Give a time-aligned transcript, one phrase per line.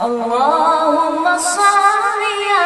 [0.00, 2.61] اللهم صل على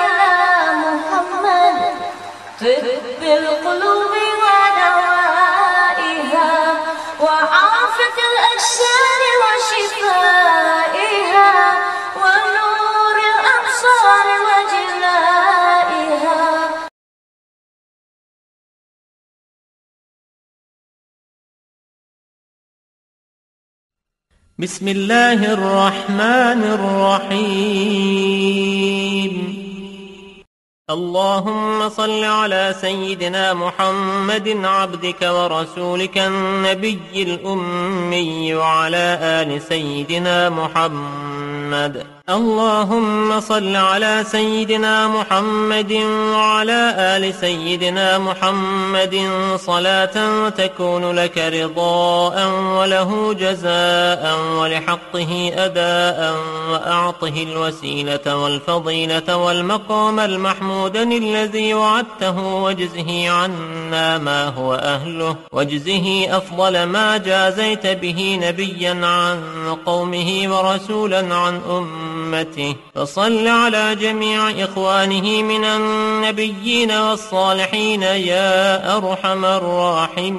[24.59, 27.97] بسم الله الرحمن الرحيم
[30.91, 43.77] اللهم صل على سيدنا محمد عبدك ورسولك النبي الأمي وعلى آل سيدنا محمد اللهم صل
[43.77, 45.93] على سيدنا محمد
[46.33, 52.49] وعلى آل سيدنا محمد صلاة تكون لك رضاء
[52.79, 56.35] وله جزاء ولحقه أداء
[56.71, 67.17] وأعطه الوسيلة والفضيلة والمقام المحمود الذي وعدته واجزه عنا ما هو أهله واجزه أفضل ما
[67.17, 69.41] جازيت به نبيا عن
[69.87, 80.37] قومه ورسولا عن أمة أمته فصل على جميع إخوانه من النبيين والصالحين يا أرحم الراحمين.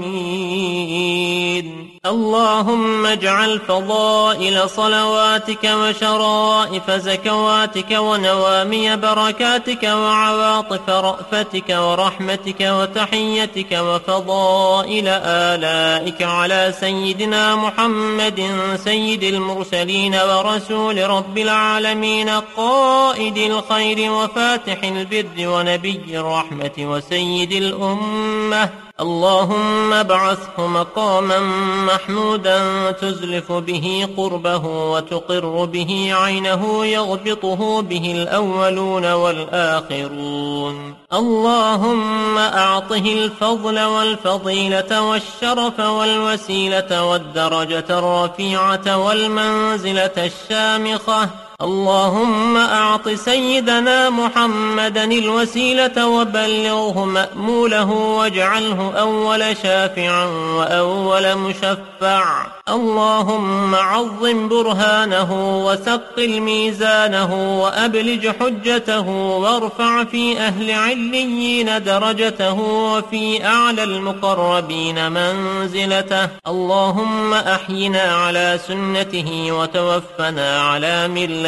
[2.09, 16.73] اللهم اجعل فضائل صلواتك وشرائف زكواتك ونوامي بركاتك وعواطف رأفتك ورحمتك وتحيتك وفضائل آلائك على
[16.79, 18.39] سيدنا محمد
[18.75, 28.86] سيد المرسلين ورسول رب العالمين قائد الخير وفاتح البر ونبي الرحمة وسيد الأمة.
[28.99, 31.39] اللهم ابعثه مقاما
[31.85, 40.95] محمودا تزلف به قربه وتقر به عينه يغبطه به الأولون والآخرون.
[41.13, 56.07] اللهم أعطه الفضل والفضيلة والشرف والوسيلة والدرجة الرفيعة والمنزلة الشامخة اللهم أعط سيدنا محمدا الوسيلة
[56.07, 60.25] وبلغه مأموله واجعله أول شافع
[60.55, 62.47] وأول مشفع.
[62.69, 75.11] اللهم عظم برهانه وثقل ميزانه وأبلج حجته وارفع في أهل عليين درجته وفي أعلى المقربين
[75.11, 76.29] منزلته.
[76.47, 81.46] اللهم أحينا على سنته وتوفنا على ملته.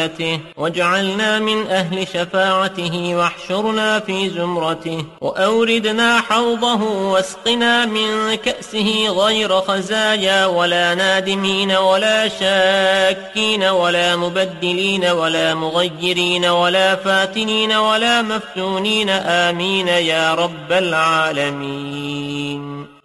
[0.56, 10.94] واجعلنا من أهل شفاعته واحشرنا في زمرته وأوردنا حوضه واسقنا من كأسه غير خزايا ولا
[10.94, 19.10] نادمين ولا شاكين ولا مبدلين ولا مغيرين ولا فاتنين ولا مفتونين.
[19.10, 22.20] آمين يا رب العالمين.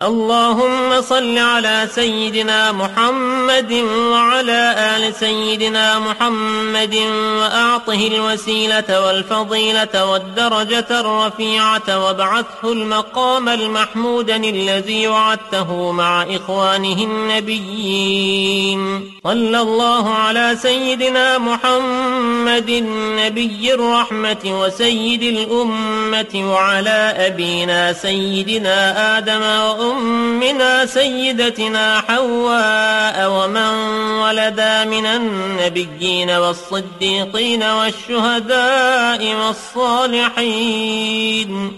[0.05, 3.73] اللهم صل على سيدنا محمد
[4.11, 6.95] وعلى آل سيدنا محمد
[7.39, 18.81] وأعطه الوسيلة والفضيلة والدرجة الرفيعة وابعثه المقام المحمود الذي وعدته مع إخوانه النبيين.
[19.23, 22.71] صلى الله على سيدنا محمد
[23.19, 29.41] نبي الرحمة وسيد الأمة وعلى أبينا سيدنا آدم
[29.95, 33.73] وأمنا سيدتنا حواء ومن
[34.19, 40.71] ولدا من النبيين والصديقين والشهداء والصالحين.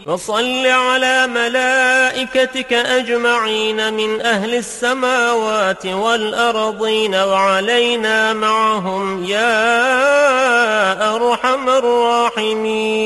[0.08, 9.56] وصل على ملائكتك أجمعين من أهل السماوات والأرضين وعلينا معهم يا
[11.16, 12.98] أرحم الراحمين.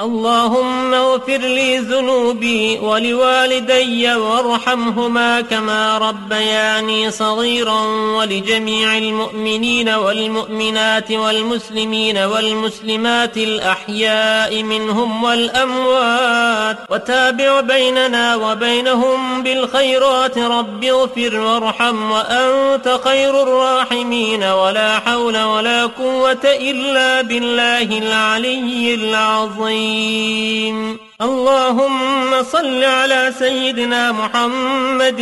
[0.00, 7.80] اللهم اغفر لي ذنوبي ولوالدي وارحمهما كما ربياني صغيرا
[8.16, 16.76] ولجميع المؤمنين والمؤمنات والمسلمين والمسلمات الأحياء منهم والأموات.
[16.90, 24.42] وتابع بيننا وبينهم بالخيرات رب اغفر وارحم وأنت خير الراحمين.
[24.42, 29.87] ولا حول ولا قوة إلا بالله العلي العظيم.
[29.88, 35.20] الرحيم اللهم صل على سيدنا محمد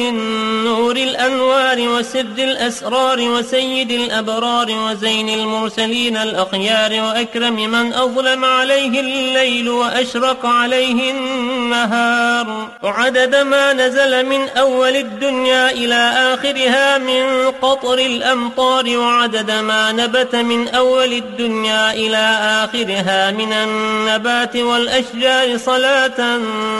[0.65, 10.47] نور الأنوار وسر الأسرار وسيد الأبرار وزين المرسلين الأخيار وأكرم من أظلم عليه الليل وأشرق
[10.47, 19.93] عليه النهار وعدد ما نزل من أول الدنيا إلى آخرها من قطر الأمطار وعدد ما
[19.93, 26.19] نبت من أول الدنيا إلى آخرها من النبات والأشجار صلاة صلاة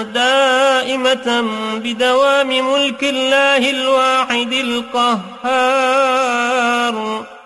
[0.03, 1.45] دائمة
[1.85, 5.27] بدوام ملك الله الواحد القهار.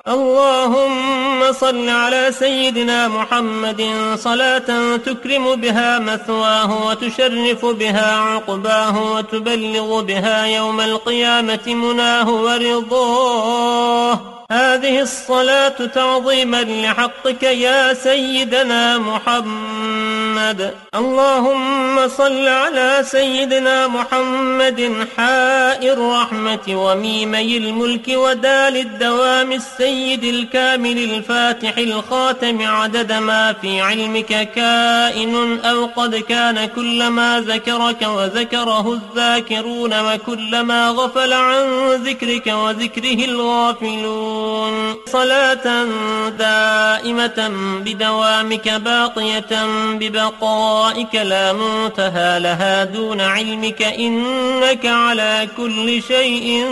[0.09, 3.83] اللهم صل على سيدنا محمد
[4.15, 14.40] صلاة تكرم بها مثواه وتشرف بها عقباه وتبلغ بها يوم القيامة مناه ورضاه.
[14.53, 20.75] هذه الصلاة تعظيما لحقك يا سيدنا محمد.
[20.95, 32.67] اللهم صل على سيدنا محمد حاء الرحمة وميمي الملك ودال الدوام السيد الكامل الفاتح الخاتم
[32.67, 41.67] عدد ما في علمك كائن أو قد كان كلما ذكرك وذكره الذاكرون وكلما غفل عن
[41.93, 44.40] ذكرك وذكره الغافلون.
[44.41, 45.85] يعملون صلاة
[46.29, 47.51] دائمة
[47.85, 56.67] بدوامك باقية ببقائك لا منتهى لها دون علمك إنك على كل شيء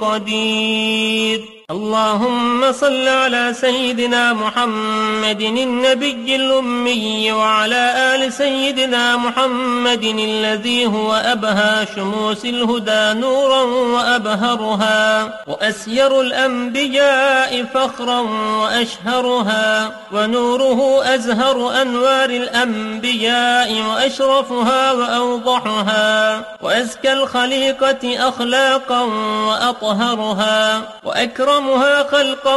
[0.00, 1.59] قدير.
[1.70, 12.44] اللهم صل على سيدنا محمد النبي الأمي وعلى آل سيدنا محمد الذي هو أبهى شموس
[12.44, 18.20] الهدى نورا وأبهرها وأسير الأنبياء فخرا
[18.62, 29.00] وأشهرها ونوره أزهر أنوار الأنبياء وأشرفها وأوضحها وأزكى الخليقة أخلاقا
[29.48, 32.56] وأطهرها وأكرم أكرمها خلقا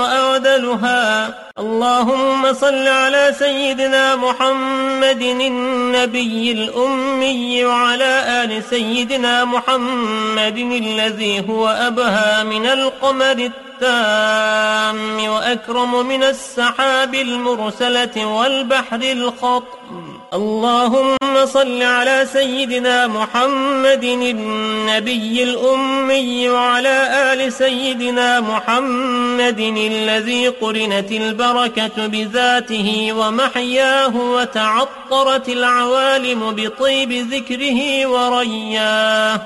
[0.00, 1.34] وأعدلها.
[1.58, 12.66] اللهم صل على سيدنا محمد النبي الأمي وعلى آل سيدنا محمد الذي هو أبهى من
[12.66, 26.48] القمر التام وأكرم من السحاب المرسلة والبحر الخطم اللهم صل على سيدنا محمد النبي الأمي
[26.48, 26.96] وعلى
[27.32, 39.40] آل سيدنا محمد الذي قرنت البركة بذاته ومحياه وتعطرت العوالم بطيب ذكره ورياه.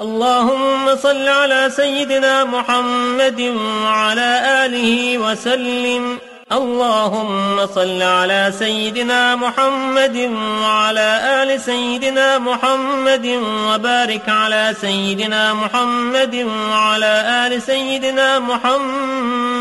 [0.00, 3.40] اللهم صل على سيدنا محمد
[3.84, 4.30] وعلى
[4.64, 6.18] آله وسلم.
[6.52, 10.16] اللهم صل على سيدنا محمد
[10.62, 13.26] وعلى آل سيدنا محمد
[13.68, 16.34] وبارك على سيدنا محمد
[16.70, 19.53] وعلى آل سيدنا محمد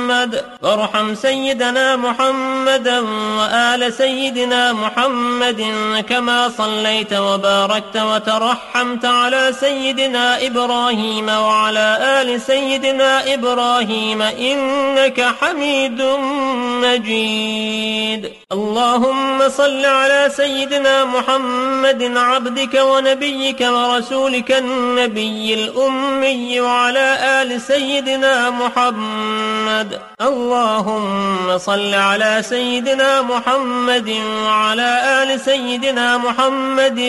[0.62, 3.00] وارحم سيدنا محمدا
[3.40, 5.66] وآل سيدنا محمد
[6.10, 16.02] كما صليت وباركت وترحمت على سيدنا إبراهيم وعلى آل سيدنا إبراهيم إنك حميد
[16.84, 18.32] مجيد.
[18.52, 29.93] اللهم صل على سيدنا محمد عبدك ونبيك ورسولك النبي الأمي وعلى آل سيدنا محمد.
[30.22, 34.10] اللهم صل على سيدنا محمد
[34.46, 37.00] وعلى آل سيدنا محمد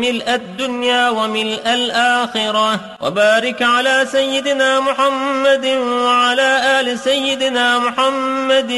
[0.00, 2.80] ملء الدنيا وملء الآخرة.
[3.00, 5.66] وبارك على سيدنا محمد
[6.04, 8.72] وعلى آل سيدنا محمد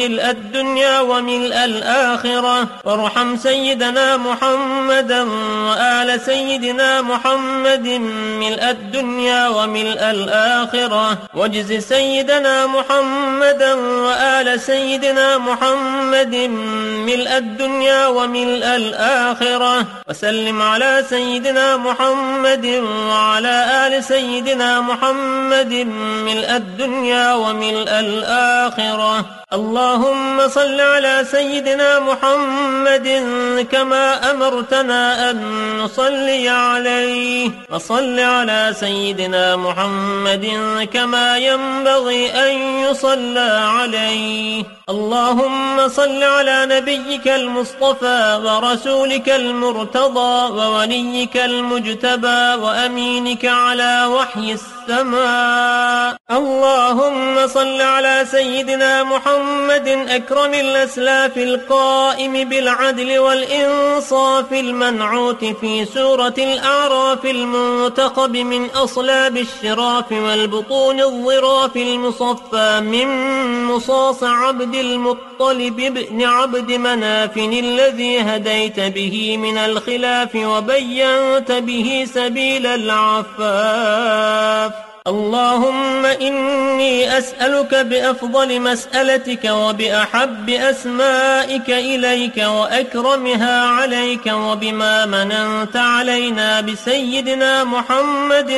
[0.00, 2.66] ملء الدنيا وملء الآخرة.
[2.84, 5.22] وارحم سيدنا محمدا
[5.68, 7.88] وآل سيدنا محمد
[8.42, 11.18] ملء الدنيا وملء الآخرة.
[11.34, 16.34] واجز سيدنا محمدا وآل سيدنا محمد
[17.06, 19.86] ملء الدنيا وملء الآخرة.
[20.08, 22.66] وسلم على سيدنا محمد
[23.08, 25.72] وعلى آل سيدنا محمد
[26.24, 29.24] ملء الدنيا وملء الآخرة.
[29.52, 33.08] اللهم صل على سيدنا محمد
[33.72, 35.38] كما أمرتنا أن
[35.78, 37.50] نصلي عليه.
[37.70, 40.46] وصل على سيدنا محمد
[40.92, 44.64] كما ينبغي أن يصلى عليه.
[44.88, 54.73] اللهم صل على نبيك المصطفى ورسولك المرتضى ووليك المجتبى وأمينك على وحي السلام.
[54.88, 56.16] السماء.
[56.30, 68.36] اللهم صل على سيدنا محمد أكرم الأسلاف القائم بالعدل والإنصاف المنعوت في سورة الأعراف المنتخب
[68.36, 73.08] من أصلاب الشراف والبطون الظراف المصفى من
[73.64, 84.73] مصاص عبد المطلب ابن عبد مناف الذي هديت به من الخلاف وبينت به سبيل العفاف.
[85.06, 98.50] اللهم إني أسألك بأفضل مسألتك وبأحب أسمائك إليك وأكرمها عليك وبما مننت علينا بسيدنا محمد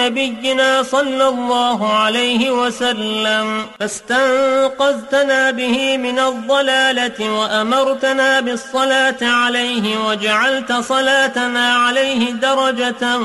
[0.00, 3.66] نبينا صلى الله عليه وسلم.
[3.80, 13.18] فاستنقذتنا به من الضلالة وأمرتنا بالصلاة عليه وجعلت صلاتنا عليه درجة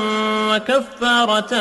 [0.50, 1.52] وكفارة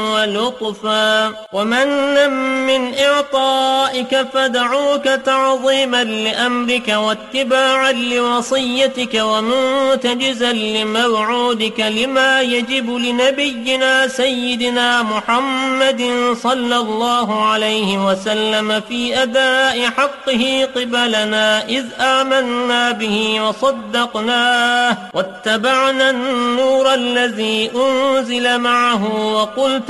[0.00, 1.32] ولطفا.
[1.52, 2.26] ومنا
[2.66, 16.02] من إعطائك فدعوك تعظيما لأمرك واتباعا لوصيتك ومنتجزا لموعودك لما يجب لنبينا سيدنا محمد
[16.42, 27.70] صلى الله عليه وسلم في أداء حقه قبلنا إذ آمنا به وصدقناه واتبعنا النور الذي
[27.76, 29.89] أنزل معه وقلت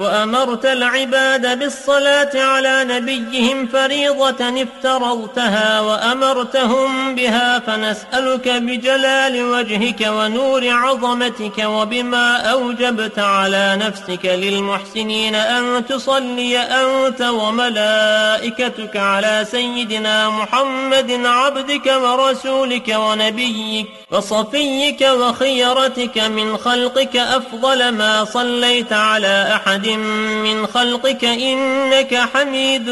[0.00, 12.36] وأمرت العباد بالصلاة على نبيهم فريضة افترضتها وأمرتهم بها فنسألك بجلال وجهك ونور عظمتك وبما
[12.36, 25.00] أوجبت على نفسك للمحسنين أن تصلي أنت وملائكتك على سيدنا محمد عبدك ورسولك ونبيك وصفيك
[25.00, 32.90] وخيرتك من خلقك أفضل ما صليت على أحد من خلقك إنك حميد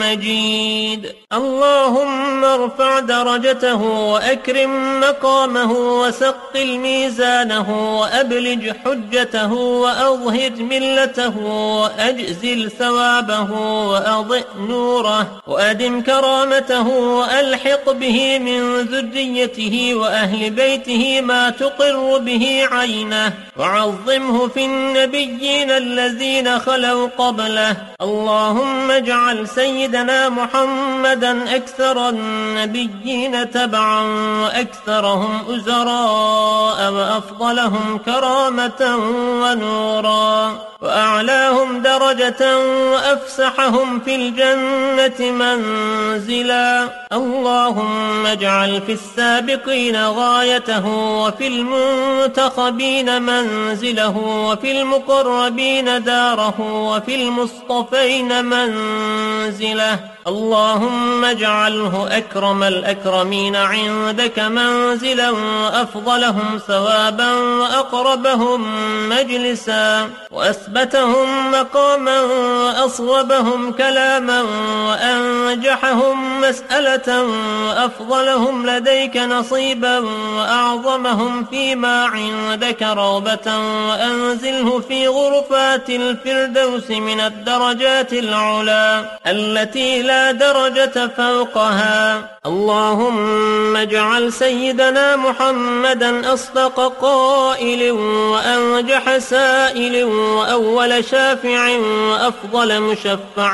[0.00, 1.12] مجيد.
[1.32, 13.52] اللهم ارفع درجته وأكرم مقامه وسقل ميزانه وأبلج حجته وأظهر ملته وأجزل ثوابه
[13.86, 24.48] وأضئ نوره وأدم كرامته وألحق به من ذريته وأهل بيته ما تقر به عينه وعظمه
[24.48, 26.09] في النبيين الذين
[26.58, 27.76] خلوا قبله.
[28.02, 34.02] اللهم اجعل سيدنا محمدا أكثر النبيين تبعا
[34.42, 38.96] وأكثرهم أزراء وأفضلهم كرامة
[39.42, 40.69] ونورا.
[40.82, 42.58] وأعلاهم درجة
[42.92, 46.88] وأفسحهم في الجنة منزلا.
[47.12, 59.98] اللهم اجعل في السابقين غايته وفي المنتخبين منزله وفي المقربين داره وفي المصطفين منزله.
[60.30, 68.60] اللهم اجعله أكرم الأكرمين عندك منزلا وأفضلهم ثوابا وأقربهم
[69.08, 74.42] مجلسا وأثبتهم مقاما وأصوبهم كلاما
[74.88, 77.22] وأنجحهم مسألة
[77.66, 79.98] وأفضلهم لديك نصيبا
[80.36, 83.58] وأعظمهم فيما عندك رغبة
[83.88, 92.30] وأنزله في غرفات الفردوس من الدرجات العلا التي لا درجة فوقها.
[92.46, 97.92] اللهم اجعل سيدنا محمدا أصدق قائل
[98.32, 101.62] وأنجح سائل وأول شافع
[102.10, 103.52] وأفضل مشفع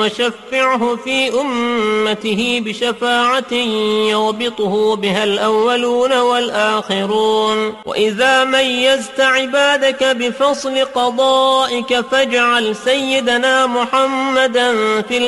[0.00, 3.52] وشفعه في أمته بشفاعة
[4.12, 7.74] يربطه بها الأولون والآخرون.
[7.86, 15.18] وإذا ميزت عبادك بفصل قضائك فاجعل سيدنا محمدا في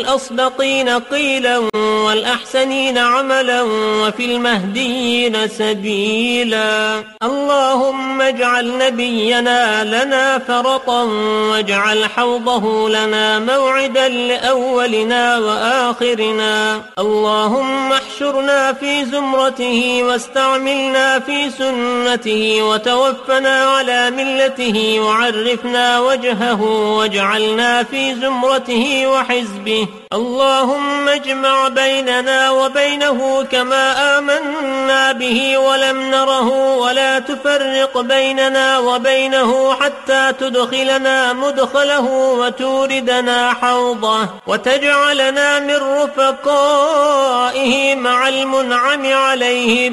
[0.63, 3.63] الأصدقين قيلا والأحسنين عملا
[4.03, 7.03] وفي المهديين سبيلا.
[7.23, 11.03] اللهم اجعل نبينا لنا فرطا
[11.51, 16.83] واجعل حوضه لنا موعدا لأولنا وآخرنا.
[16.99, 26.63] اللهم احشر واحشرنا في زمرته واستعملنا في سنته وتوفنا على ملته وعرفنا وجهه
[26.97, 29.89] واجعلنا في زمرته وحزبه.
[30.13, 41.33] اللهم اجمع بيننا وبينه كما آمنا به ولم نره ولا تفرق بيننا وبينه حتى تدخلنا
[41.33, 42.07] مدخله
[42.41, 44.29] وتوردنا حوضه.
[44.47, 47.73] وتجعلنا من رفقائه
[48.03, 49.93] مع المنعم عليهم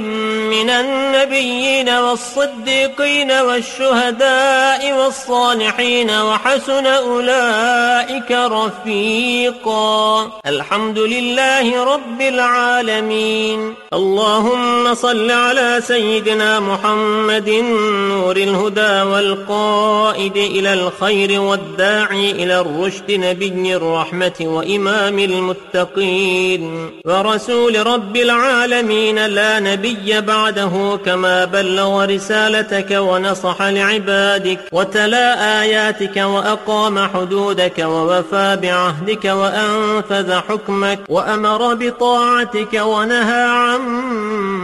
[0.50, 10.32] من النبيين والصديقين والشهداء والصالحين وحسن أولئك رفيقا.
[10.46, 13.74] الحمد لله رب العالمين.
[13.94, 24.34] اللهم صل على سيدنا محمد نور الهدى والقائد إلى الخير والداعي إلى الرشد نبي الرحمة
[24.42, 36.18] وإمام المتقين ورسول رب العالمين لا نبي بعده كما بلغ رسالتك ونصح لعبادك وتلا آياتك
[36.18, 43.80] وأقام حدودك ووفى بعهدك وأنفذ حكمك وأمر بطاعتك ونهى عن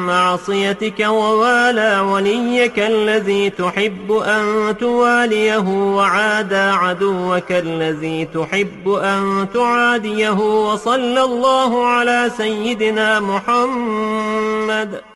[0.06, 11.88] معصيتك ووالى وليك الذي تحب أن تواليه وعادى عدوك الذي تحب أن تعاديه وصلى الله
[11.88, 13.25] على سيدنا محمد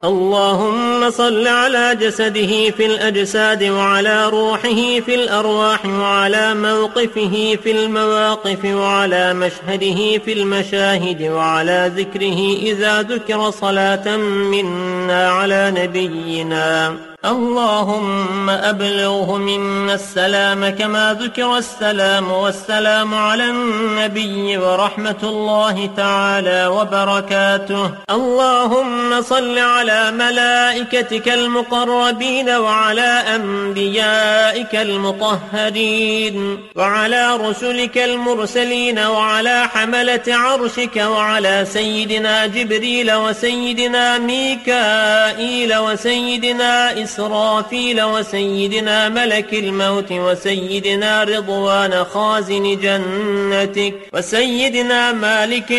[0.03, 9.33] اللهم صل على جسده في الأجساد وعلى روحه في الأرواح وعلى موقفه في المواقف وعلى
[9.33, 17.08] مشهده في المشاهد وعلى ذكره إذا ذكر صلاة منا على نبينا.
[17.25, 27.91] اللهم أبلغه منا السلام كما ذكر السلام والسلام على النبي ورحمة الله تعالى وبركاته.
[28.11, 41.65] اللهم صل على ملائكتك المقربين وعلى أنبيائك المطهرين وعلى رسلك المرسلين وعلى حملة عرشك وعلى
[41.65, 55.71] سيدنا جبريل وسيدنا ميكائيل وسيدنا إسرافيل وسيدنا ملك الموت وسيدنا رضوان خازن جنتك وسيدنا مالك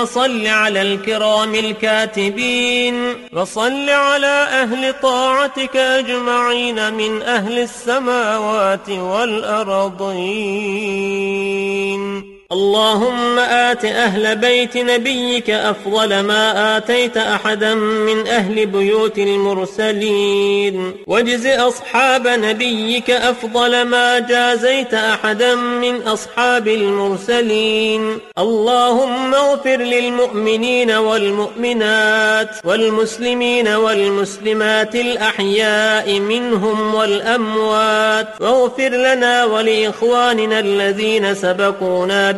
[0.00, 10.38] وصل على الكرام الكاتبين وصل على أهل طاعتك أجمعين من أهل السماوات والأرضين
[12.52, 20.92] اللهم آت أهل بيت نبيك أفضل ما آتيت أحدا من أهل بيوت المرسلين.
[21.06, 28.18] واجز أصحاب نبيك أفضل ما جازيت أحدا من أصحاب المرسلين.
[28.38, 38.28] اللهم اغفر للمؤمنين والمؤمنات والمسلمين والمسلمات الأحياء منهم والأموات.
[38.40, 42.37] واغفر لنا ولإخواننا الذين سبقونا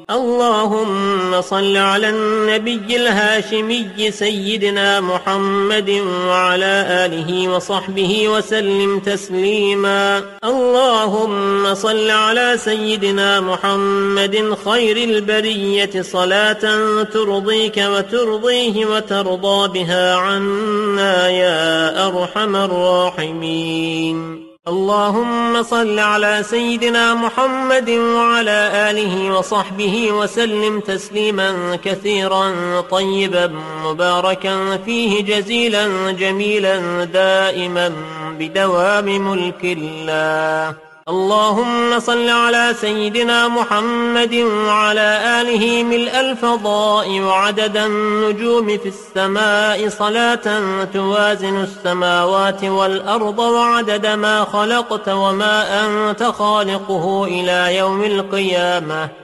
[0.11, 5.89] اللهم صل على النبي الهاشمي سيدنا محمد
[6.27, 10.23] وعلى آله وصحبه وسلم تسليما.
[10.43, 16.63] اللهم صل على سيدنا محمد خير البرية صلاة
[17.03, 24.40] ترضيك وترضيه وترضى بها عنا يا أرحم الراحمين.
[24.67, 33.47] اللهم صل على سيدنا محمد وعلى آله وصحبه وسلم تسليما كثيرا طيبا
[33.85, 37.93] مباركا فيه جزيلا جميلا دائما
[38.39, 40.90] بدوام ملك الله.
[41.11, 44.35] اللهم صل على سيدنا محمد
[44.67, 50.45] وعلى آله ملء الفضاء وعدد النجوم في السماء صلاة
[50.93, 59.20] توازن السماوات والأرض وعدد ما خلقت وما أنت خالقه إلى يوم القيامة.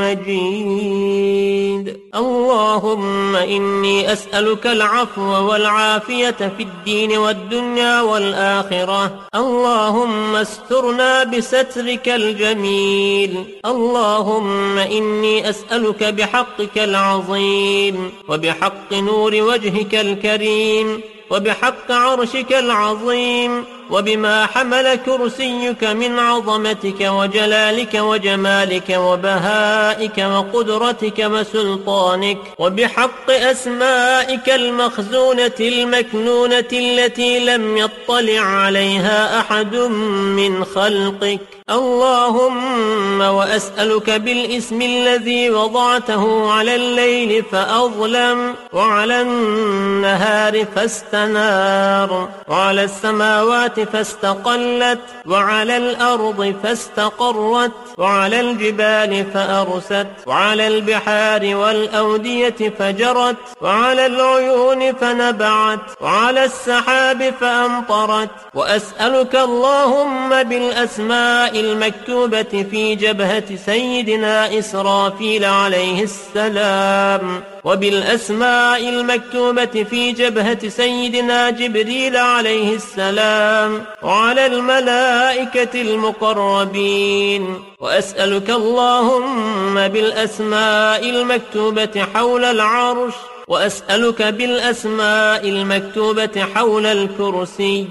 [0.00, 1.96] مجيد.
[2.14, 9.26] اللهم إني أسألك العفو والعافية في الدين والدنيا والآخرة.
[9.34, 13.44] اللهم استرنا بسترك الجميل.
[13.66, 21.00] اللهم إني أسألك بحقك العظيم وبحق نور وجهك الكريم.
[21.30, 34.50] وبحق عرشك العظيم وبما حمل كرسيك من عظمتك وجلالك وجمالك وبهائك وقدرتك وسلطانك وبحق أسمائك
[34.50, 41.59] المخزونة المكنونة التي لم يطلع عليها أحد من خلقك.
[41.70, 55.76] اللهم وأسألك بالإسم الذي وضعته على الليل فأظلم وعلى النهار فاستنار وعلى السماوات فاستقلت وعلى
[55.76, 68.30] الأرض فاستقرت وعلى الجبال فأرست وعلى البحار والأودية فجرت وعلى العيون فنبعت وعلى السحاب فأمطرت
[68.54, 77.42] وأسألك اللهم بالأسماء المكتوبة في جبهة سيدنا إسرافيل عليه السلام.
[77.64, 83.84] وبالأسماء المكتوبة في جبهة سيدنا جبريل عليه السلام.
[84.02, 87.64] وعلى الملائكة المقربين.
[87.80, 93.14] وأسألك اللهم بالأسماء المكتوبة حول العرش.
[93.48, 97.86] وأسألك بالأسماء المكتوبة حول الكرسي.